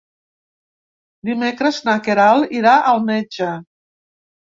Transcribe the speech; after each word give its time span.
Dimecres 1.29 1.83
na 1.91 1.97
Queralt 2.09 2.59
irà 2.65 2.75
al 2.91 3.09
metge. 3.15 3.55